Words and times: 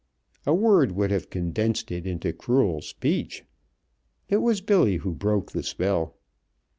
A 0.47 0.53
word 0.55 0.93
would 0.93 1.11
have 1.11 1.29
condensed 1.29 1.91
it 1.91 2.07
into 2.07 2.33
cruel 2.33 2.81
speech. 2.81 3.43
It 4.29 4.37
was 4.37 4.59
Billy 4.59 4.95
who 4.97 5.13
broke 5.13 5.51
the 5.51 5.61
spell. 5.61 6.17